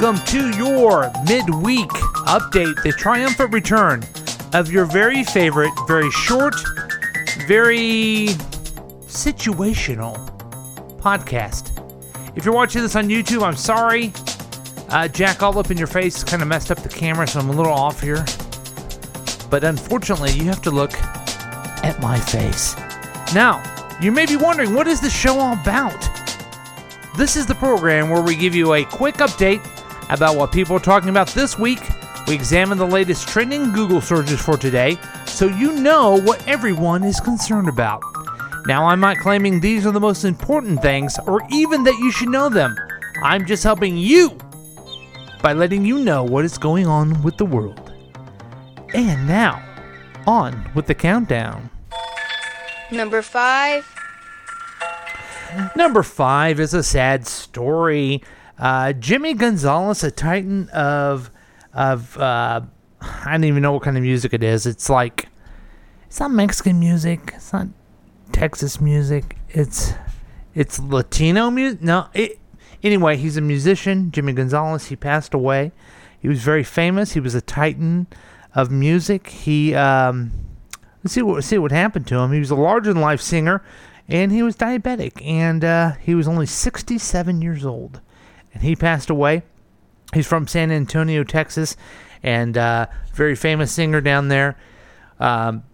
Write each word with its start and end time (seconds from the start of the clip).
Welcome 0.00 0.24
to 0.26 0.50
your 0.56 1.10
midweek 1.26 1.88
update, 2.28 2.80
the 2.84 2.92
triumphant 2.92 3.52
return 3.52 4.04
of 4.52 4.70
your 4.70 4.84
very 4.84 5.24
favorite, 5.24 5.72
very 5.88 6.08
short, 6.12 6.54
very 7.48 8.28
situational 9.08 10.14
podcast. 11.00 11.72
If 12.36 12.44
you're 12.44 12.54
watching 12.54 12.82
this 12.82 12.94
on 12.94 13.08
YouTube, 13.08 13.42
I'm 13.42 13.56
sorry. 13.56 14.12
Uh, 14.88 15.08
Jack 15.08 15.42
all 15.42 15.58
up 15.58 15.72
in 15.72 15.76
your 15.76 15.88
face 15.88 16.22
kind 16.22 16.42
of 16.42 16.48
messed 16.48 16.70
up 16.70 16.78
the 16.78 16.88
camera, 16.88 17.26
so 17.26 17.40
I'm 17.40 17.48
a 17.48 17.52
little 17.52 17.72
off 17.72 18.00
here. 18.00 18.24
But 19.50 19.64
unfortunately, 19.64 20.30
you 20.30 20.44
have 20.44 20.62
to 20.62 20.70
look 20.70 20.94
at 21.82 22.00
my 22.00 22.20
face. 22.20 22.76
Now, 23.34 23.60
you 24.00 24.12
may 24.12 24.26
be 24.26 24.36
wondering, 24.36 24.74
what 24.74 24.86
is 24.86 25.00
this 25.00 25.12
show 25.12 25.40
all 25.40 25.54
about? 25.54 26.08
This 27.16 27.34
is 27.34 27.46
the 27.46 27.56
program 27.56 28.10
where 28.10 28.22
we 28.22 28.36
give 28.36 28.54
you 28.54 28.74
a 28.74 28.84
quick 28.84 29.16
update 29.16 29.60
about 30.10 30.36
what 30.36 30.52
people 30.52 30.76
are 30.76 30.80
talking 30.80 31.08
about 31.08 31.28
this 31.28 31.58
week. 31.58 31.80
We 32.26 32.34
examine 32.34 32.78
the 32.78 32.86
latest 32.86 33.28
trending 33.28 33.72
Google 33.72 34.00
searches 34.00 34.40
for 34.40 34.56
today 34.56 34.98
so 35.26 35.46
you 35.46 35.72
know 35.72 36.20
what 36.20 36.46
everyone 36.46 37.04
is 37.04 37.20
concerned 37.20 37.68
about. 37.68 38.02
Now, 38.66 38.86
I'm 38.86 39.00
not 39.00 39.18
claiming 39.18 39.60
these 39.60 39.86
are 39.86 39.92
the 39.92 40.00
most 40.00 40.24
important 40.24 40.82
things 40.82 41.18
or 41.26 41.40
even 41.50 41.84
that 41.84 41.96
you 41.98 42.12
should 42.12 42.28
know 42.28 42.48
them. 42.48 42.76
I'm 43.22 43.46
just 43.46 43.64
helping 43.64 43.96
you 43.96 44.36
by 45.42 45.52
letting 45.52 45.84
you 45.84 45.98
know 45.98 46.22
what 46.22 46.44
is 46.44 46.58
going 46.58 46.86
on 46.86 47.22
with 47.22 47.36
the 47.36 47.46
world. 47.46 47.92
And 48.94 49.26
now, 49.26 49.62
on 50.26 50.70
with 50.74 50.86
the 50.86 50.94
countdown. 50.94 51.70
Number 52.90 53.22
five. 53.22 53.86
Number 55.74 56.02
five 56.02 56.60
is 56.60 56.74
a 56.74 56.82
sad 56.82 57.26
story. 57.26 58.22
Uh, 58.58 58.92
Jimmy 58.92 59.34
Gonzalez, 59.34 60.02
a 60.02 60.10
titan 60.10 60.68
of 60.70 61.30
of 61.72 62.16
uh, 62.18 62.60
I 63.00 63.32
don't 63.32 63.44
even 63.44 63.62
know 63.62 63.72
what 63.72 63.82
kind 63.82 63.96
of 63.96 64.02
music 64.02 64.32
it 64.32 64.42
is. 64.42 64.66
It's 64.66 64.90
like 64.90 65.28
it's 66.06 66.20
not 66.20 66.30
Mexican 66.30 66.80
music. 66.80 67.32
It's 67.36 67.52
not 67.52 67.68
Texas 68.32 68.80
music. 68.80 69.36
It's 69.48 69.92
it's 70.54 70.78
Latino 70.78 71.50
music. 71.50 71.82
No, 71.82 72.08
it. 72.14 72.38
Anyway, 72.82 73.16
he's 73.16 73.36
a 73.36 73.40
musician. 73.40 74.10
Jimmy 74.10 74.32
Gonzalez. 74.32 74.86
He 74.86 74.96
passed 74.96 75.34
away. 75.34 75.72
He 76.20 76.28
was 76.28 76.42
very 76.42 76.64
famous. 76.64 77.12
He 77.12 77.20
was 77.20 77.34
a 77.34 77.40
titan 77.40 78.06
of 78.54 78.70
music. 78.70 79.28
He 79.28 79.74
um, 79.74 80.32
let's 81.04 81.14
see 81.14 81.22
what 81.22 81.44
see 81.44 81.58
what 81.58 81.70
happened 81.70 82.06
to 82.08 82.16
him. 82.16 82.32
He 82.32 82.40
was 82.40 82.50
a 82.50 82.56
larger 82.56 82.92
than 82.92 83.02
life 83.02 83.20
singer 83.20 83.62
and 84.08 84.32
he 84.32 84.42
was 84.42 84.56
diabetic, 84.56 85.24
and 85.24 85.62
uh, 85.62 85.92
he 86.00 86.14
was 86.14 86.26
only 86.26 86.46
67 86.46 87.42
years 87.42 87.64
old, 87.64 88.00
and 88.52 88.62
he 88.62 88.76
passed 88.76 89.10
away. 89.10 89.42
He's 90.14 90.26
from 90.26 90.46
San 90.46 90.70
Antonio, 90.70 91.22
Texas, 91.24 91.76
and 92.22 92.56
uh, 92.56 92.86
very 93.14 93.34
famous 93.34 93.72
singer 93.72 94.00
down 94.00 94.28
there. 94.28 94.56
Um, 95.20 95.64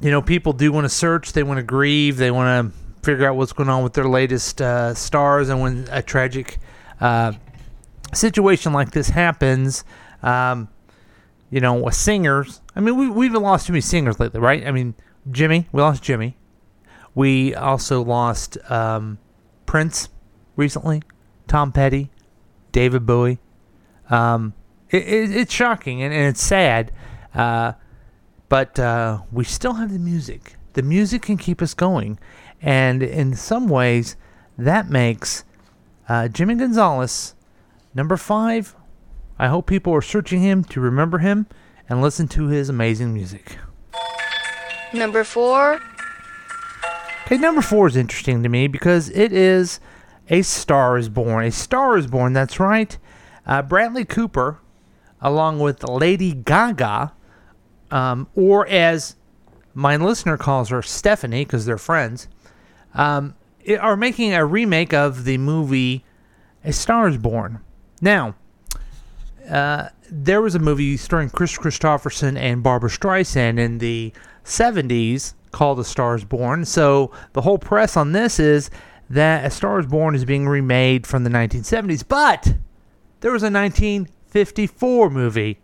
you 0.00 0.10
know, 0.10 0.20
people 0.20 0.52
do 0.52 0.72
want 0.72 0.84
to 0.84 0.88
search, 0.88 1.32
they 1.32 1.42
want 1.42 1.58
to 1.58 1.62
grieve, 1.62 2.16
they 2.16 2.30
want 2.30 2.72
to 2.72 2.78
figure 3.04 3.26
out 3.26 3.36
what's 3.36 3.52
going 3.52 3.68
on 3.68 3.82
with 3.82 3.94
their 3.94 4.08
latest 4.08 4.60
uh, 4.60 4.94
stars, 4.94 5.48
and 5.48 5.60
when 5.60 5.86
a 5.90 6.02
tragic 6.02 6.58
uh, 7.00 7.32
situation 8.12 8.72
like 8.72 8.90
this 8.90 9.08
happens, 9.08 9.84
um, 10.22 10.68
you 11.50 11.60
know, 11.60 11.74
with 11.74 11.94
singers. 11.94 12.60
I 12.74 12.80
mean, 12.80 12.96
we, 12.96 13.08
we've 13.08 13.32
lost 13.32 13.68
too 13.68 13.72
many 13.72 13.80
singers 13.80 14.18
lately, 14.18 14.40
right? 14.40 14.66
I 14.66 14.72
mean, 14.72 14.94
Jimmy, 15.30 15.68
we 15.72 15.80
lost 15.80 16.02
Jimmy. 16.02 16.36
We 17.14 17.54
also 17.54 18.02
lost 18.02 18.58
um, 18.70 19.18
Prince 19.64 20.08
recently, 20.56 21.02
Tom 21.48 21.72
Petty, 21.72 22.10
David 22.72 23.06
Bowie. 23.06 23.38
Um, 24.10 24.54
it, 24.90 25.02
it, 25.02 25.36
it's 25.36 25.52
shocking 25.52 26.02
and, 26.02 26.12
and 26.12 26.26
it's 26.26 26.42
sad, 26.42 26.92
uh, 27.34 27.72
but 28.48 28.78
uh, 28.78 29.22
we 29.32 29.44
still 29.44 29.74
have 29.74 29.92
the 29.92 29.98
music. 29.98 30.54
The 30.74 30.82
music 30.82 31.22
can 31.22 31.38
keep 31.38 31.62
us 31.62 31.74
going, 31.74 32.18
and 32.60 33.02
in 33.02 33.34
some 33.34 33.68
ways, 33.68 34.16
that 34.58 34.90
makes 34.90 35.44
uh, 36.08 36.28
Jimmy 36.28 36.54
Gonzalez 36.54 37.34
number 37.94 38.16
five. 38.16 38.76
I 39.38 39.48
hope 39.48 39.66
people 39.66 39.92
are 39.94 40.02
searching 40.02 40.40
him 40.40 40.64
to 40.64 40.80
remember 40.80 41.18
him 41.18 41.46
and 41.88 42.00
listen 42.00 42.28
to 42.28 42.48
his 42.48 42.68
amazing 42.68 43.12
music. 43.12 43.56
Number 44.92 45.24
four. 45.24 45.80
Okay, 47.24 47.38
number 47.38 47.60
four 47.60 47.86
is 47.88 47.96
interesting 47.96 48.42
to 48.42 48.48
me 48.48 48.68
because 48.68 49.10
it 49.10 49.32
is 49.32 49.80
A 50.28 50.42
Star 50.42 50.98
is 50.98 51.08
Born. 51.08 51.44
A 51.44 51.50
Star 51.50 51.96
is 51.96 52.06
Born, 52.06 52.32
that's 52.32 52.58
right. 52.58 52.96
Uh, 53.46 53.62
Bradley 53.62 54.04
Cooper, 54.04 54.60
along 55.20 55.60
with 55.60 55.84
Lady 55.84 56.32
Gaga, 56.32 57.12
um, 57.90 58.28
or 58.34 58.66
as 58.66 59.16
my 59.74 59.96
listener 59.96 60.36
calls 60.36 60.70
her, 60.70 60.82
Stephanie, 60.82 61.44
because 61.44 61.66
they're 61.66 61.78
friends, 61.78 62.28
um, 62.94 63.34
are 63.80 63.96
making 63.96 64.32
a 64.32 64.44
remake 64.44 64.92
of 64.92 65.24
the 65.24 65.38
movie 65.38 66.04
A 66.64 66.72
Star 66.72 67.08
is 67.08 67.18
Born. 67.18 67.60
Now, 68.00 68.34
uh, 69.48 69.88
there 70.10 70.42
was 70.42 70.54
a 70.54 70.58
movie 70.58 70.96
starring 70.96 71.30
Kris 71.30 71.56
Kristofferson 71.56 72.36
and 72.36 72.62
Barbra 72.62 72.90
Streisand 72.90 73.58
in 73.58 73.78
the 73.78 74.12
70s 74.44 75.34
called 75.52 75.78
A 75.80 75.84
Star 75.84 76.14
is 76.14 76.24
Born. 76.24 76.64
So 76.64 77.10
the 77.32 77.42
whole 77.42 77.58
press 77.58 77.96
on 77.96 78.12
this 78.12 78.38
is 78.38 78.70
that 79.08 79.44
A 79.44 79.50
Star 79.50 79.78
is 79.78 79.86
Born 79.86 80.14
is 80.14 80.24
being 80.24 80.48
remade 80.48 81.06
from 81.06 81.24
the 81.24 81.30
1970s. 81.30 82.04
But 82.06 82.54
there 83.20 83.32
was 83.32 83.42
a 83.42 83.50
1954 83.50 85.10
movie 85.10 85.60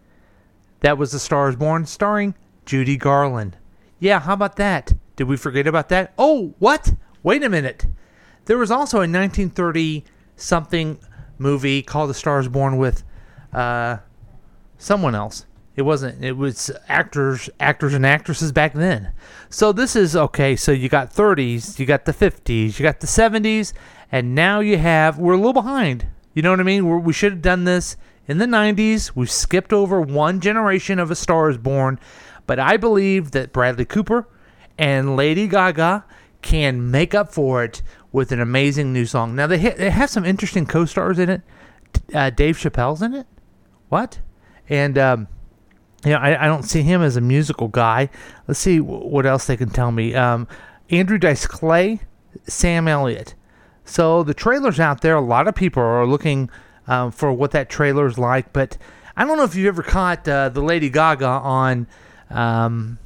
that 0.81 0.99
was 0.99 1.15
A 1.15 1.19
Star 1.19 1.49
is 1.49 1.57
Born 1.57 1.87
starring 1.87 2.35
Judy 2.67 2.97
Garland. 2.97 3.57
Yeah, 3.99 4.21
how 4.21 4.35
about 4.35 4.57
that? 4.57 4.95
Did 5.17 5.29
we 5.29 5.37
forget 5.37 5.67
about 5.67 5.89
that? 5.91 6.13
Oh, 6.19 6.55
what? 6.59 6.95
Wait 7.23 7.43
a 7.43 7.49
minute. 7.49 7.87
There 8.47 8.59
was 8.59 8.71
also 8.71 8.99
a 8.99 9.01
1930 9.01 10.05
something 10.37 10.99
movie 11.39 11.83
called 11.83 12.11
A 12.11 12.15
Star 12.15 12.41
is 12.41 12.49
Born 12.49 12.77
with 12.79 13.05
uh, 13.53 13.99
someone 14.79 15.15
else. 15.15 15.47
It 15.75 15.83
wasn't. 15.83 16.23
It 16.23 16.37
was 16.37 16.71
actors, 16.89 17.49
actors 17.59 17.95
and 17.95 18.05
actresses 18.05 18.53
back 18.53 18.75
then. 18.75 19.13
So 19.49 19.73
this 19.73 19.97
is 19.97 20.15
okay. 20.15 20.55
So 20.55 20.71
you 20.71 20.89
got 20.89 21.13
30s, 21.13 21.79
you 21.79 21.87
got 21.87 22.05
the 22.05 22.13
50s, 22.13 22.79
you 22.79 22.83
got 22.83 23.01
the 23.01 23.07
70s, 23.07 23.73
and 24.11 24.35
now 24.35 24.61
you 24.61 24.77
have. 24.77 25.19
We're 25.19 25.33
a 25.35 25.39
little 25.39 25.55
behind. 25.55 26.07
You 26.35 26.43
know 26.43 26.51
what 26.51 26.61
I 26.61 26.65
mean? 26.65 26.87
We're, 26.87 26.99
we 26.99 27.13
should 27.13 27.33
have 27.33 27.43
done 27.43 27.65
this 27.65 27.97
in 28.29 28.39
the 28.39 28.47
90s. 28.47 29.13
We've 29.15 29.31
skipped 29.31 29.73
over 29.73 30.01
one 30.01 30.41
generation 30.41 30.99
of 30.99 31.11
A 31.11 31.15
Star 31.15 31.49
Is 31.49 31.59
Born, 31.59 31.99
but 32.47 32.59
I 32.59 32.77
believe 32.77 33.31
that 33.31 33.53
Bradley 33.53 33.85
Cooper 33.87 34.29
and 34.79 35.17
Lady 35.17 35.47
Gaga 35.47 36.05
can 36.43 36.91
make 36.91 37.15
up 37.15 37.33
for 37.33 37.65
it 37.65 37.83
with 38.11 38.33
an 38.33 38.41
amazing 38.41 38.93
new 38.93 39.07
song. 39.07 39.35
Now 39.35 39.47
they 39.47 39.59
ha- 39.59 39.77
they 39.77 39.91
have 39.91 40.11
some 40.11 40.25
interesting 40.25 40.67
co-stars 40.67 41.19
in 41.19 41.31
it. 41.31 41.43
Uh, 42.13 42.31
Dave 42.31 42.59
Chappelle's 42.59 43.01
in 43.01 43.15
it. 43.15 43.27
What? 43.89 44.19
And 44.69 44.99
um, 44.99 45.29
you 46.05 46.13
know, 46.13 46.19
I, 46.19 46.45
I 46.45 46.47
don't 46.47 46.65
see 46.65 46.83
him 46.83 47.03
as 47.03 47.17
a 47.17 47.21
musical 47.21 47.69
guy. 47.69 48.11
Let's 48.49 48.61
see 48.61 48.81
what 48.81 49.27
else 49.27 49.47
they 49.47 49.57
can 49.57 49.71
tell 49.71 49.93
me. 49.93 50.15
Um, 50.15 50.49
Andrew 50.91 51.19
Dice 51.19 51.47
Clay, 51.47 52.01
Sam 52.47 52.89
Elliott. 52.89 53.35
So 53.85 54.23
the 54.23 54.35
trailer's 54.35 54.81
out 54.81 55.01
there. 55.01 55.17
A 55.17 55.21
lot 55.21 55.49
of 55.49 55.55
people 55.55 55.83
are 55.83 56.07
looking 56.07 56.51
um, 56.87 57.11
for 57.11 57.33
what 57.33 57.53
that 57.53 57.69
trailer's 57.69 58.19
like. 58.19 58.53
But 58.53 58.79
I 59.17 59.25
don't 59.25 59.37
know 59.37 59.45
if 59.45 59.55
you've 59.55 59.67
ever 59.67 59.83
caught 59.83 60.27
uh, 60.27 60.49
the 60.49 60.63
Lady 60.63 60.89
Gaga 60.89 61.27
on 61.27 61.87
um, 62.31 62.99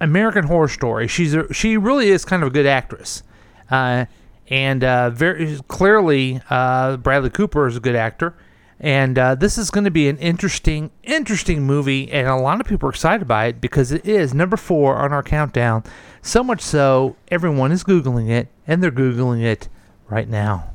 American 0.00 0.44
Horror 0.44 0.68
Story. 0.68 1.08
She's 1.08 1.34
a, 1.34 1.52
she 1.52 1.76
really 1.76 2.08
is 2.08 2.24
kind 2.24 2.42
of 2.42 2.48
a 2.48 2.52
good 2.52 2.66
actress, 2.66 3.22
uh, 3.70 4.06
and 4.48 4.84
uh, 4.84 5.10
very 5.10 5.58
clearly 5.68 6.40
uh, 6.50 6.96
Bradley 6.98 7.30
Cooper 7.30 7.66
is 7.66 7.76
a 7.76 7.80
good 7.80 7.96
actor. 7.96 8.36
And 8.78 9.18
uh, 9.18 9.34
this 9.34 9.56
is 9.56 9.70
going 9.70 9.84
to 9.84 9.90
be 9.90 10.08
an 10.08 10.18
interesting, 10.18 10.90
interesting 11.02 11.62
movie, 11.62 12.10
and 12.12 12.28
a 12.28 12.36
lot 12.36 12.60
of 12.60 12.66
people 12.66 12.88
are 12.88 12.90
excited 12.90 13.26
by 13.26 13.46
it 13.46 13.60
because 13.60 13.90
it 13.90 14.06
is 14.06 14.34
number 14.34 14.56
four 14.56 14.96
on 14.96 15.12
our 15.12 15.22
countdown. 15.22 15.82
So 16.20 16.44
much 16.44 16.60
so, 16.60 17.16
everyone 17.28 17.72
is 17.72 17.84
Googling 17.84 18.28
it, 18.28 18.48
and 18.66 18.82
they're 18.82 18.90
Googling 18.90 19.42
it 19.42 19.68
right 20.08 20.28
now. 20.28 20.72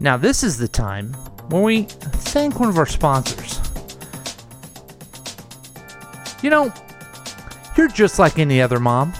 Now, 0.00 0.16
this 0.16 0.42
is 0.42 0.58
the 0.58 0.66
time 0.68 1.12
when 1.48 1.62
we 1.62 1.82
thank 1.84 2.58
one 2.58 2.68
of 2.68 2.76
our 2.76 2.86
sponsors. 2.86 3.60
You 6.42 6.50
know, 6.50 6.74
you're 7.76 7.88
just 7.88 8.18
like 8.18 8.38
any 8.38 8.60
other 8.60 8.80
mom. 8.80 9.12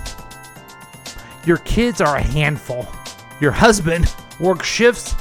Your 1.46 1.58
kids 1.58 2.00
are 2.00 2.16
a 2.16 2.22
handful. 2.22 2.86
Your 3.40 3.52
husband 3.52 4.12
works 4.40 4.66
shifts 4.66 5.14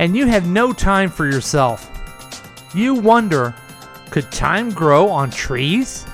and 0.00 0.16
you 0.16 0.26
have 0.26 0.48
no 0.48 0.72
time 0.72 1.10
for 1.10 1.26
yourself. 1.26 1.86
You 2.74 2.94
wonder 2.94 3.54
could 4.10 4.32
time 4.32 4.70
grow 4.70 5.10
on 5.10 5.30
trees? 5.30 6.06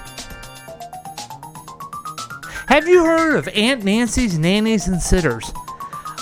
Have 2.66 2.88
you 2.88 3.04
heard 3.04 3.36
of 3.36 3.46
Aunt 3.54 3.84
Nancy's 3.84 4.40
Nannies 4.40 4.88
and 4.88 5.00
Sitters? 5.00 5.52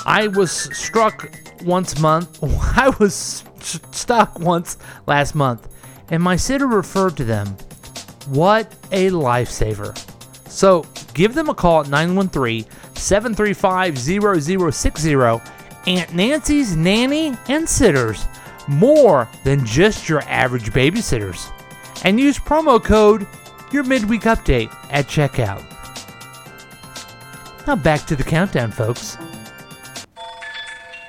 I 0.04 0.26
was 0.26 0.52
struck 0.52 1.34
once 1.64 1.98
month. 1.98 2.38
I 2.76 2.90
was 3.00 3.14
st- 3.14 3.94
stuck 3.94 4.38
once 4.38 4.76
last 5.06 5.34
month, 5.34 5.66
and 6.10 6.22
my 6.22 6.36
sitter 6.36 6.66
referred 6.66 7.16
to 7.16 7.24
them. 7.24 7.56
What 8.26 8.70
a 8.92 9.08
lifesaver! 9.08 9.96
So 10.50 10.84
give 11.14 11.32
them 11.32 11.48
a 11.48 11.54
call 11.54 11.80
at 11.80 11.88
913 11.88 12.66
735 12.94 13.98
0060. 13.98 15.14
Aunt 15.86 16.14
Nancy's 16.14 16.76
Nanny 16.76 17.36
and 17.48 17.68
Sitters, 17.68 18.26
more 18.68 19.28
than 19.44 19.64
just 19.64 20.08
your 20.08 20.22
average 20.22 20.72
babysitters. 20.72 21.50
And 22.04 22.18
use 22.18 22.38
promo 22.38 22.82
code 22.82 23.26
your 23.72 23.84
midweek 23.84 24.22
update 24.22 24.74
at 24.90 25.06
checkout. 25.06 25.64
Now 27.66 27.76
back 27.76 28.06
to 28.06 28.16
the 28.16 28.24
countdown, 28.24 28.70
folks. 28.70 29.16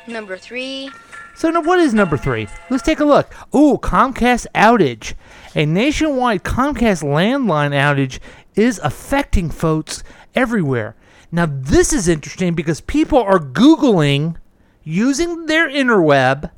Number 0.07 0.38
3. 0.38 0.89
So 1.36 1.50
now 1.50 1.62
what 1.62 1.80
is 1.80 1.94
number 1.94 2.16
three? 2.16 2.48
Let's 2.69 2.83
take 2.83 3.01
a 3.01 3.06
look. 3.06 3.33
Ooh, 3.54 3.77
Comcast 3.77 4.48
outage. 4.56 5.16
A 5.54 5.66
nationwide 5.66 6.44
Comcast 6.44 7.04
landline 7.04 7.72
outage 7.72 8.19
is 8.56 8.80
affecting 8.80 9.50
folks 9.50 10.01
everywhere. 10.33 10.95
Now 11.33 11.45
this 11.45 11.92
is 11.92 12.07
interesting 12.07 12.56
because 12.56 12.80
people 12.80 13.19
are 13.19 13.39
Googling 13.39 14.38
using 14.85 15.47
their 15.47 15.67
interweb 15.67 16.49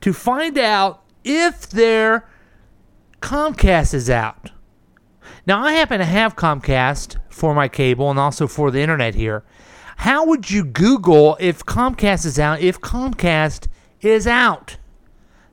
to 0.00 0.12
find 0.12 0.58
out 0.58 1.04
if 1.22 1.68
their 1.68 2.28
Comcast 3.20 3.94
is 3.94 4.10
out. 4.10 4.50
Now 5.46 5.62
I 5.62 5.72
happen 5.72 5.98
to 5.98 6.04
have 6.04 6.34
Comcast 6.34 7.16
for 7.28 7.54
my 7.54 7.68
cable 7.68 8.10
and 8.10 8.18
also 8.18 8.48
for 8.48 8.70
the 8.70 8.80
internet 8.80 9.14
here. 9.14 9.44
How 9.98 10.24
would 10.26 10.50
you 10.50 10.64
Google 10.64 11.36
if 11.40 11.64
Comcast 11.64 12.24
is 12.24 12.38
out 12.38 12.60
if 12.60 12.80
Comcast 12.80 13.66
is 14.00 14.26
out? 14.26 14.76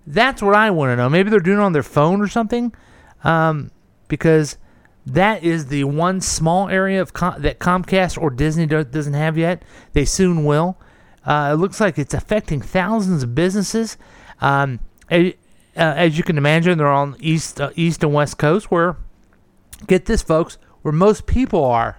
That's 0.07 0.41
what 0.41 0.55
I 0.55 0.69
want 0.69 0.91
to 0.91 0.95
know. 0.95 1.09
Maybe 1.09 1.29
they're 1.29 1.39
doing 1.39 1.57
it 1.57 1.63
on 1.63 1.73
their 1.73 1.83
phone 1.83 2.21
or 2.21 2.27
something, 2.27 2.73
um, 3.23 3.71
because 4.07 4.57
that 5.07 5.43
is 5.43 5.67
the 5.67 5.83
one 5.85 6.21
small 6.21 6.69
area 6.69 7.01
of 7.01 7.13
Com- 7.13 7.41
that 7.41 7.59
Comcast 7.59 8.21
or 8.21 8.29
Disney 8.29 8.67
do- 8.67 8.83
doesn't 8.83 9.13
have 9.13 9.37
yet. 9.37 9.63
They 9.93 10.05
soon 10.05 10.45
will. 10.45 10.77
Uh, 11.25 11.51
it 11.53 11.55
looks 11.57 11.81
like 11.81 11.97
it's 11.97 12.13
affecting 12.13 12.61
thousands 12.61 13.23
of 13.23 13.33
businesses. 13.33 13.97
Um, 14.41 14.79
a- 15.11 15.35
uh, 15.77 15.93
as 15.97 16.17
you 16.17 16.23
can 16.23 16.37
imagine, 16.37 16.77
they're 16.77 16.87
on 16.87 17.17
east, 17.19 17.59
uh, 17.59 17.71
east 17.75 18.03
and 18.03 18.13
west 18.13 18.37
coast, 18.37 18.71
where 18.71 18.95
get 19.87 20.05
this, 20.05 20.21
folks, 20.21 20.57
where 20.83 20.91
most 20.93 21.25
people 21.25 21.65
are. 21.65 21.97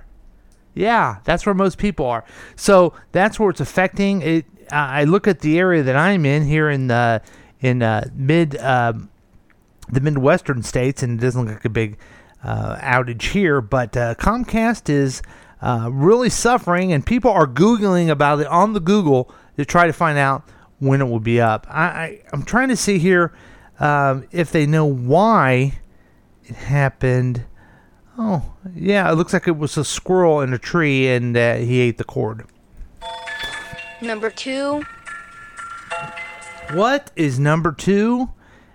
Yeah, 0.75 1.19
that's 1.25 1.45
where 1.45 1.55
most 1.55 1.79
people 1.79 2.07
are. 2.07 2.25
So 2.55 2.93
that's 3.13 3.39
where 3.41 3.51
it's 3.51 3.61
affecting 3.61 4.23
it. 4.23 4.47
I 4.71 5.05
look 5.05 5.27
at 5.27 5.41
the 5.41 5.59
area 5.59 5.83
that 5.83 5.97
I'm 5.97 6.27
in 6.27 6.45
here 6.45 6.69
in 6.71 6.89
the 6.89 7.23
in 7.61 7.83
uh, 7.83 8.09
mid 8.15 8.57
um, 8.59 9.09
the 9.89 10.01
midwestern 10.01 10.63
states, 10.63 11.03
and 11.03 11.19
it 11.19 11.23
doesn't 11.23 11.45
look 11.45 11.55
like 11.55 11.65
a 11.65 11.71
big 11.71 11.99
uh, 12.43 12.77
outage 12.77 13.31
here. 13.31 13.61
But 13.61 13.97
uh, 13.97 14.15
Comcast 14.17 14.89
is 14.89 15.23
uh, 15.63 15.89
really 15.93 16.31
suffering, 16.31 16.93
and 16.93 17.05
people 17.05 17.31
are 17.31 17.47
googling 17.47 18.09
about 18.09 18.41
it 18.41 18.47
on 18.47 18.73
the 18.73 18.81
Google 18.81 19.33
to 19.57 19.65
try 19.65 19.87
to 19.87 19.93
find 19.93 20.19
out 20.19 20.43
when 20.79 21.01
it 21.01 21.05
will 21.05 21.21
be 21.21 21.41
up. 21.41 21.67
I, 21.71 21.85
I 21.85 22.23
I'm 22.33 22.43
trying 22.43 22.69
to 22.69 22.77
see 22.77 22.99
here 22.99 23.33
um, 23.81 24.27
if 24.31 24.53
they 24.53 24.67
know 24.67 24.85
why 24.85 25.79
it 26.45 26.57
happened. 26.57 27.45
Oh, 28.19 28.55
yeah, 28.75 29.11
it 29.11 29.15
looks 29.15 29.33
like 29.33 29.47
it 29.47 29.57
was 29.57 29.77
a 29.77 29.85
squirrel 29.85 30.41
in 30.41 30.53
a 30.55 30.59
tree 30.59 31.09
and 31.09 31.37
uh, 31.37 31.57
he 31.57 31.81
ate 31.81 31.99
the 31.99 32.05
cord. 32.05 32.47
Number 34.01 34.31
2. 34.31 34.83
What 36.73 37.13
is 37.15 37.39
number 37.39 37.71
two? 37.71 38.31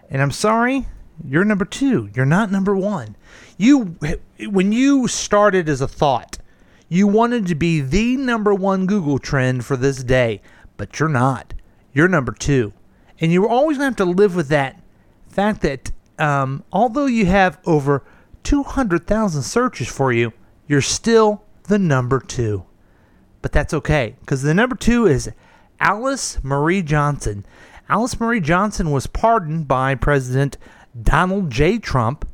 And 0.10 0.22
I'm 0.22 0.31
sorry, 0.31 0.88
you're 1.28 1.44
number 1.44 1.66
two. 1.66 2.10
You're 2.16 2.25
not 2.25 2.51
number 2.51 2.75
one. 2.75 3.18
You, 3.57 3.98
when 4.39 4.72
you 4.72 5.07
started 5.07 5.68
as 5.68 5.81
a 5.81 5.88
thought, 5.88 6.38
you 6.91 7.07
wanted 7.07 7.47
to 7.47 7.55
be 7.55 7.79
the 7.79 8.17
number 8.17 8.53
one 8.53 8.85
Google 8.85 9.17
trend 9.17 9.63
for 9.63 9.77
this 9.77 10.03
day, 10.03 10.41
but 10.75 10.99
you're 10.99 11.07
not. 11.07 11.53
You're 11.93 12.09
number 12.09 12.33
two. 12.33 12.73
And 13.21 13.31
you're 13.31 13.47
always 13.47 13.77
going 13.77 13.95
to 13.95 14.03
have 14.03 14.09
to 14.09 14.13
live 14.13 14.35
with 14.35 14.49
that 14.49 14.77
fact 15.29 15.61
that 15.61 15.89
um, 16.19 16.65
although 16.73 17.05
you 17.05 17.27
have 17.27 17.59
over 17.65 18.03
200,000 18.43 19.41
searches 19.41 19.88
for 19.88 20.11
you, 20.11 20.33
you're 20.67 20.81
still 20.81 21.45
the 21.69 21.79
number 21.79 22.19
two. 22.19 22.65
But 23.41 23.53
that's 23.53 23.73
okay, 23.73 24.17
because 24.19 24.41
the 24.41 24.53
number 24.53 24.75
two 24.75 25.07
is 25.07 25.31
Alice 25.79 26.44
Marie 26.44 26.81
Johnson. 26.81 27.45
Alice 27.87 28.19
Marie 28.19 28.41
Johnson 28.41 28.91
was 28.91 29.07
pardoned 29.07 29.65
by 29.65 29.95
President 29.95 30.57
Donald 31.01 31.51
J. 31.51 31.79
Trump 31.79 32.27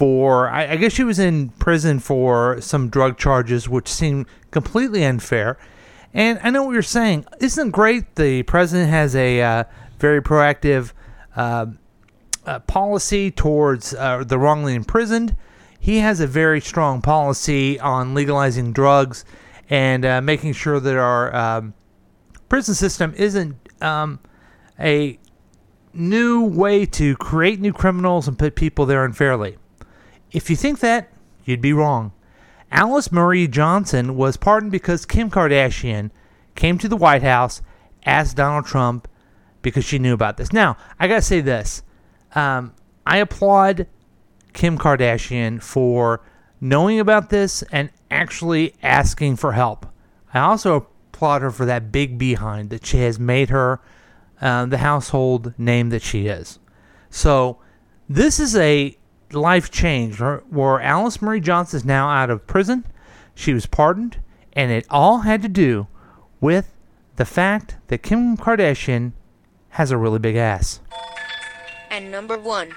for, 0.00 0.48
I, 0.48 0.72
I 0.72 0.76
guess 0.76 0.94
she 0.94 1.04
was 1.04 1.18
in 1.18 1.50
prison 1.50 1.98
for 1.98 2.58
some 2.62 2.88
drug 2.88 3.18
charges, 3.18 3.68
which 3.68 3.86
seemed 3.86 4.24
completely 4.50 5.04
unfair. 5.04 5.58
And 6.14 6.40
I 6.42 6.48
know 6.48 6.62
what 6.62 6.72
you're 6.72 6.80
saying. 6.80 7.26
Isn't 7.38 7.68
it 7.68 7.72
great 7.72 8.14
the 8.14 8.42
president 8.44 8.88
has 8.88 9.14
a 9.14 9.42
uh, 9.42 9.64
very 9.98 10.22
proactive 10.22 10.94
uh, 11.36 11.66
uh, 12.46 12.60
policy 12.60 13.30
towards 13.30 13.92
uh, 13.92 14.24
the 14.24 14.38
wrongly 14.38 14.74
imprisoned? 14.74 15.36
He 15.78 15.98
has 15.98 16.20
a 16.20 16.26
very 16.26 16.62
strong 16.62 17.02
policy 17.02 17.78
on 17.78 18.14
legalizing 18.14 18.72
drugs 18.72 19.26
and 19.68 20.06
uh, 20.06 20.22
making 20.22 20.54
sure 20.54 20.80
that 20.80 20.96
our 20.96 21.36
um, 21.36 21.74
prison 22.48 22.74
system 22.74 23.12
isn't 23.18 23.54
um, 23.82 24.18
a 24.78 25.18
new 25.92 26.44
way 26.44 26.86
to 26.86 27.16
create 27.16 27.60
new 27.60 27.74
criminals 27.74 28.26
and 28.26 28.38
put 28.38 28.56
people 28.56 28.86
there 28.86 29.04
unfairly. 29.04 29.58
If 30.32 30.48
you 30.50 30.56
think 30.56 30.80
that, 30.80 31.10
you'd 31.44 31.60
be 31.60 31.72
wrong. 31.72 32.12
Alice 32.70 33.10
Marie 33.10 33.48
Johnson 33.48 34.16
was 34.16 34.36
pardoned 34.36 34.70
because 34.70 35.04
Kim 35.04 35.30
Kardashian 35.30 36.10
came 36.54 36.78
to 36.78 36.88
the 36.88 36.96
White 36.96 37.22
House, 37.22 37.62
asked 38.06 38.36
Donald 38.36 38.66
Trump 38.66 39.08
because 39.62 39.84
she 39.84 39.98
knew 39.98 40.14
about 40.14 40.36
this. 40.36 40.52
Now, 40.52 40.76
I 40.98 41.08
gotta 41.08 41.22
say 41.22 41.40
this: 41.40 41.82
um, 42.34 42.74
I 43.04 43.18
applaud 43.18 43.86
Kim 44.52 44.78
Kardashian 44.78 45.62
for 45.62 46.22
knowing 46.60 47.00
about 47.00 47.30
this 47.30 47.62
and 47.72 47.90
actually 48.10 48.74
asking 48.82 49.36
for 49.36 49.52
help. 49.52 49.86
I 50.32 50.40
also 50.40 50.76
applaud 50.76 51.42
her 51.42 51.50
for 51.50 51.64
that 51.66 51.90
big 51.90 52.18
behind 52.18 52.70
that 52.70 52.86
she 52.86 52.98
has 52.98 53.18
made 53.18 53.50
her 53.50 53.80
uh, 54.40 54.66
the 54.66 54.78
household 54.78 55.54
name 55.58 55.90
that 55.90 56.02
she 56.02 56.26
is. 56.26 56.58
So 57.10 57.58
this 58.08 58.38
is 58.38 58.54
a 58.56 58.96
life 59.32 59.70
change 59.70 60.20
where- 60.20 60.80
Alice 60.80 61.20
Marie 61.22 61.40
Johnson 61.40 61.78
is 61.78 61.84
now 61.84 62.08
out 62.08 62.30
of 62.30 62.46
prison. 62.46 62.84
She 63.34 63.54
was 63.54 63.66
pardoned, 63.66 64.18
and 64.52 64.70
it 64.70 64.86
all 64.90 65.18
had 65.18 65.42
to 65.42 65.48
do 65.48 65.86
with 66.40 66.74
the 67.16 67.24
fact 67.24 67.76
that 67.88 68.02
Kim 68.02 68.36
Kardashian 68.36 69.12
has 69.70 69.90
a 69.90 69.96
really 69.96 70.18
big 70.18 70.36
ass. 70.36 70.80
And 71.90 72.10
number 72.10 72.38
1. 72.38 72.72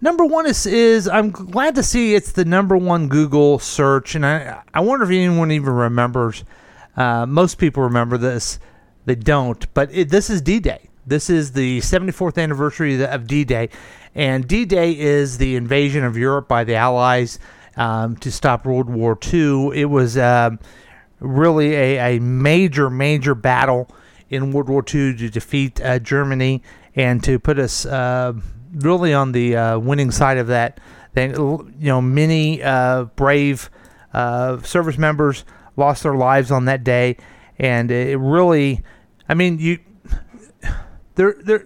Number 0.00 0.24
one 0.24 0.46
is 0.46 0.66
is 0.66 1.06
I'm 1.06 1.30
glad 1.30 1.76
to 1.76 1.82
see 1.84 2.16
it's 2.16 2.32
the 2.32 2.44
number 2.44 2.76
one 2.76 3.06
Google 3.06 3.60
search, 3.60 4.16
and 4.16 4.26
I 4.26 4.60
I 4.74 4.80
wonder 4.80 5.04
if 5.04 5.10
anyone 5.10 5.52
even 5.52 5.72
remembers. 5.72 6.42
Uh, 6.96 7.24
most 7.24 7.56
people 7.56 7.84
remember 7.84 8.18
this. 8.18 8.58
They 9.04 9.14
don't, 9.14 9.72
but 9.74 9.90
it, 9.92 10.08
this 10.08 10.28
is 10.28 10.42
D-Day. 10.42 10.88
This 11.04 11.28
is 11.28 11.52
the 11.52 11.80
74th 11.80 12.40
anniversary 12.40 13.04
of 13.04 13.26
D-Day, 13.26 13.70
and 14.14 14.46
D-Day 14.46 14.92
is 14.96 15.38
the 15.38 15.56
invasion 15.56 16.04
of 16.04 16.16
Europe 16.16 16.46
by 16.46 16.62
the 16.62 16.76
Allies 16.76 17.40
um, 17.76 18.16
to 18.18 18.30
stop 18.30 18.64
World 18.64 18.88
War 18.88 19.18
II. 19.32 19.70
It 19.74 19.86
was 19.86 20.16
um, 20.16 20.60
really 21.18 21.74
a, 21.74 22.16
a 22.16 22.20
major, 22.20 22.88
major 22.88 23.34
battle 23.34 23.88
in 24.30 24.52
World 24.52 24.68
War 24.68 24.82
II 24.82 25.16
to 25.16 25.28
defeat 25.28 25.80
uh, 25.80 25.98
Germany 25.98 26.62
and 26.94 27.22
to 27.24 27.40
put 27.40 27.58
us 27.58 27.84
uh, 27.84 28.32
really 28.72 29.12
on 29.12 29.32
the 29.32 29.56
uh, 29.56 29.78
winning 29.80 30.12
side 30.12 30.38
of 30.38 30.46
that. 30.48 30.78
Then, 31.14 31.32
you 31.34 31.88
know, 31.88 32.00
many 32.00 32.62
uh, 32.62 33.04
brave 33.16 33.70
uh, 34.14 34.62
service 34.62 34.98
members 34.98 35.44
lost 35.76 36.04
their 36.04 36.14
lives 36.14 36.52
on 36.52 36.66
that 36.66 36.84
day, 36.84 37.16
and 37.58 37.90
it 37.90 38.18
really, 38.18 38.82
I 39.28 39.34
mean, 39.34 39.58
you, 39.58 39.78
there, 41.14 41.36
there. 41.42 41.64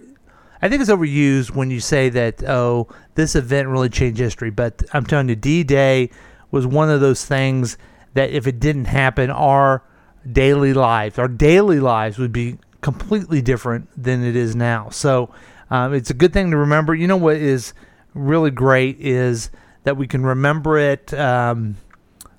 I 0.61 0.69
think 0.69 0.81
it's 0.81 0.89
overused 0.89 1.51
when 1.51 1.69
you 1.69 1.79
say 1.79 2.09
that, 2.09 2.43
oh, 2.43 2.87
this 3.15 3.35
event 3.35 3.67
really 3.67 3.89
changed 3.89 4.19
history. 4.19 4.49
But 4.49 4.83
I'm 4.93 5.05
telling 5.05 5.29
you, 5.29 5.35
D 5.35 5.63
Day 5.63 6.09
was 6.51 6.65
one 6.65 6.89
of 6.89 7.01
those 7.01 7.25
things 7.25 7.77
that 8.13 8.31
if 8.31 8.47
it 8.47 8.59
didn't 8.59 8.85
happen, 8.85 9.29
our 9.29 9.83
daily 10.29 10.73
lives, 10.73 11.19
our 11.19 11.27
daily 11.27 11.79
lives 11.79 12.17
would 12.17 12.33
be 12.33 12.57
completely 12.81 13.41
different 13.41 13.89
than 14.01 14.23
it 14.23 14.35
is 14.35 14.55
now. 14.55 14.89
So 14.89 15.29
um, 15.69 15.93
it's 15.93 16.09
a 16.09 16.13
good 16.13 16.33
thing 16.33 16.51
to 16.51 16.57
remember. 16.57 16.95
You 16.95 17.07
know 17.07 17.17
what 17.17 17.35
is 17.35 17.73
really 18.13 18.51
great 18.51 18.99
is 18.99 19.51
that 19.83 19.97
we 19.97 20.07
can 20.07 20.25
remember 20.25 20.77
it. 20.77 21.13
Um, 21.13 21.77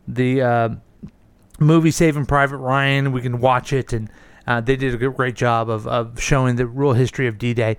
the 0.07 0.43
uh, 0.43 0.69
movie 1.61 1.91
Saving 1.91 2.27
Private 2.27 2.59
Ryan, 2.59 3.13
we 3.13 3.21
can 3.21 3.41
watch 3.41 3.73
it 3.73 3.93
and 3.93 4.11
Uh, 4.49 4.61
they 4.63 4.77
did 4.77 5.01
a 5.01 5.11
great 5.11 5.37
job 5.37 5.69
of, 5.69 5.87
of 5.87 6.21
showing 6.21 6.57
the 6.57 6.67
real 6.67 6.95
history 6.95 7.27
of 7.27 7.37
D-Day, 7.37 7.77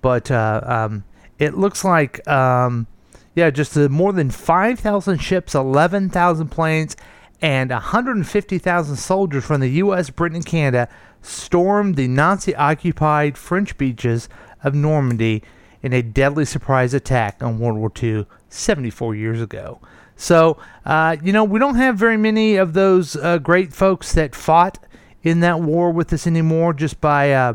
but 0.00 0.30
uh, 0.30 0.60
um, 0.64 1.04
it 1.38 1.58
looks 1.58 1.84
like 1.84 2.26
um, 2.28 2.86
yeah, 3.34 3.50
just 3.50 3.76
uh, 3.76 3.88
more 3.88 4.12
than 4.12 4.30
5,000 4.30 5.18
ships, 5.18 5.54
11,000 5.54 6.48
planes, 6.48 6.96
and 7.40 7.70
150,000 7.70 8.96
soldiers 8.96 9.44
from 9.44 9.60
the 9.60 9.68
U.S., 9.70 10.10
Britain, 10.10 10.36
and 10.36 10.46
Canada 10.46 10.88
stormed 11.22 11.96
the 11.96 12.08
Nazi-occupied 12.08 13.38
French 13.38 13.76
beaches 13.78 14.28
of 14.62 14.74
Normandy 14.74 15.42
in 15.82 15.92
a 15.92 16.02
deadly 16.02 16.44
surprise 16.44 16.94
attack 16.94 17.42
on 17.42 17.58
World 17.58 17.78
War 17.78 17.90
II 18.00 18.26
74 18.48 19.16
years 19.16 19.40
ago. 19.40 19.80
So, 20.14 20.58
uh, 20.84 21.16
you 21.22 21.32
know, 21.32 21.42
we 21.42 21.58
don't 21.58 21.74
have 21.74 21.96
very 21.96 22.16
many 22.16 22.56
of 22.56 22.74
those 22.74 23.16
uh, 23.16 23.38
great 23.38 23.72
folks 23.72 24.12
that 24.12 24.36
fought 24.36 24.78
in 25.22 25.40
that 25.40 25.60
war 25.60 25.90
with 25.90 26.12
us 26.12 26.26
anymore 26.26 26.72
just 26.72 27.00
by, 27.00 27.32
uh, 27.32 27.54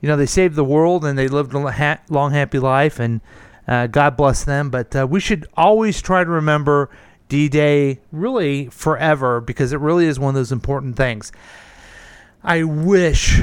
you 0.00 0.08
know, 0.08 0.16
they 0.16 0.26
saved 0.26 0.56
the 0.56 0.64
world 0.64 1.04
and 1.04 1.18
they 1.18 1.28
lived 1.28 1.54
a 1.54 1.98
long, 2.08 2.32
happy 2.32 2.58
life, 2.58 2.98
and 2.98 3.20
uh, 3.68 3.86
God 3.86 4.16
bless 4.16 4.44
them. 4.44 4.70
But 4.70 4.94
uh, 4.96 5.06
we 5.08 5.20
should 5.20 5.46
always 5.56 6.00
try 6.02 6.24
to 6.24 6.30
remember 6.30 6.90
D 7.28 7.48
Day 7.48 8.00
really 8.10 8.66
forever 8.68 9.40
because 9.40 9.72
it 9.72 9.80
really 9.80 10.06
is 10.06 10.18
one 10.18 10.30
of 10.30 10.34
those 10.34 10.52
important 10.52 10.96
things. 10.96 11.32
I 12.42 12.64
wish 12.64 13.40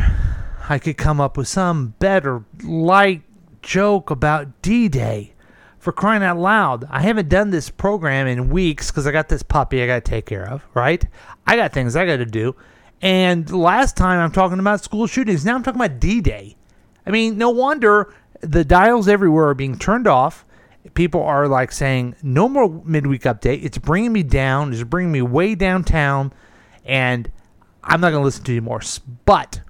I 0.68 0.78
could 0.78 0.98
come 0.98 1.22
up 1.22 1.38
with 1.38 1.48
some 1.48 1.96
better, 2.00 2.44
light 2.64 3.24
joke 3.62 4.10
about 4.10 4.62
D 4.62 4.90
Day. 4.90 5.34
For 5.80 5.94
crying 5.94 6.24
out 6.24 6.38
loud, 6.38 6.86
I 6.90 7.02
haven't 7.02 7.30
done 7.30 7.52
this 7.52 7.70
program 7.70 8.28
in 8.28 8.50
weeks 8.50 8.92
because 8.92 9.08
I 9.08 9.12
got 9.12 9.30
this 9.30 9.44
puppy 9.44 9.82
I 9.82 9.88
got 9.88 10.04
to 10.04 10.12
take 10.12 10.26
care 10.26 10.46
of, 10.46 10.68
right? 10.74 11.04
I 11.48 11.56
got 11.56 11.72
things 11.72 11.96
I 11.96 12.06
got 12.06 12.18
to 12.18 12.26
do. 12.26 12.54
And 13.02 13.50
last 13.50 13.96
time 13.96 14.20
I'm 14.20 14.32
talking 14.32 14.60
about 14.60 14.84
school 14.84 15.08
shootings. 15.08 15.46
Now 15.46 15.56
I'm 15.56 15.64
talking 15.64 15.82
about 15.82 16.00
D 16.00 16.22
Day. 16.22 16.56
I 17.06 17.12
mean, 17.12 17.38
no 17.38 17.50
wonder 17.50 18.14
the 18.42 18.66
dials 18.66 19.08
everywhere 19.08 19.48
are 19.50 19.54
being 19.54 19.78
turned 19.78 20.08
off. 20.08 20.46
People 20.94 21.24
are 21.24 21.48
like 21.48 21.72
saying, 21.72 22.16
no 22.24 22.50
more 22.50 22.82
midweek 22.86 23.24
update. 23.24 23.64
It's 23.64 23.78
bringing 23.78 24.14
me 24.14 24.24
down. 24.24 24.74
It's 24.74 24.84
bringing 24.84 25.12
me 25.12 25.22
way 25.22 25.56
downtown. 25.56 26.34
And 26.86 27.32
I'm 27.84 28.02
not 28.02 28.12
going 28.12 28.22
to 28.22 28.26
listen 28.26 28.44
to 28.46 28.54
you 28.54 28.62
more. 28.62 28.82
But 29.26 29.62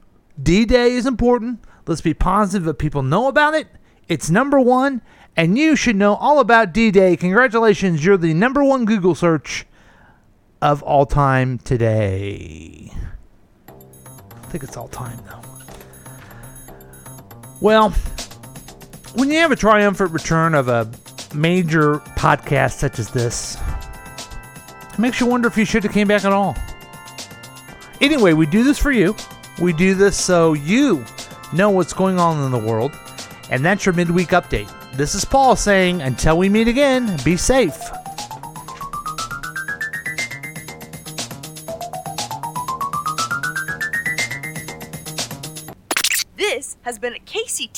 D 0.41 0.65
Day 0.65 0.93
is 0.93 1.05
important. 1.05 1.63
Let's 1.85 2.01
be 2.01 2.13
positive 2.13 2.65
that 2.65 2.75
people 2.75 3.03
know 3.03 3.27
about 3.27 3.55
it. 3.55 3.67
It's 4.07 4.29
number 4.29 4.59
one, 4.59 5.01
and 5.35 5.57
you 5.57 5.75
should 5.75 5.95
know 5.95 6.15
all 6.15 6.39
about 6.39 6.73
D 6.73 6.91
Day. 6.91 7.15
Congratulations, 7.15 8.03
you're 8.03 8.17
the 8.17 8.33
number 8.33 8.63
one 8.63 8.85
Google 8.85 9.15
search 9.15 9.65
of 10.61 10.81
all 10.83 11.05
time 11.05 11.57
today. 11.59 12.91
I 14.49 14.51
think 14.51 14.63
it's 14.63 14.77
all 14.77 14.87
time, 14.87 15.19
though. 15.27 15.41
Well, 17.61 17.91
when 19.13 19.29
you 19.29 19.37
have 19.37 19.51
a 19.51 19.55
triumphant 19.55 20.11
return 20.11 20.55
of 20.55 20.69
a 20.69 20.89
major 21.35 21.99
podcast 22.17 22.79
such 22.79 22.97
as 22.97 23.11
this, 23.11 23.59
it 24.91 24.97
makes 24.97 25.19
you 25.19 25.27
wonder 25.27 25.47
if 25.47 25.55
you 25.55 25.65
should 25.65 25.83
have 25.83 25.93
came 25.93 26.07
back 26.07 26.25
at 26.25 26.33
all. 26.33 26.55
Anyway, 28.01 28.33
we 28.33 28.47
do 28.47 28.63
this 28.63 28.79
for 28.79 28.91
you. 28.91 29.15
We 29.61 29.71
do 29.71 29.93
this 29.93 30.17
so 30.17 30.53
you 30.53 31.05
know 31.53 31.69
what's 31.69 31.93
going 31.93 32.19
on 32.19 32.43
in 32.43 32.51
the 32.51 32.57
world, 32.57 32.97
and 33.51 33.63
that's 33.63 33.85
your 33.85 33.93
midweek 33.93 34.29
update. 34.29 34.67
This 34.93 35.13
is 35.13 35.25
Paul 35.25 35.55
saying, 35.57 36.01
until 36.01 36.39
we 36.39 36.49
meet 36.49 36.67
again, 36.67 37.19
be 37.23 37.37
safe. 37.37 37.77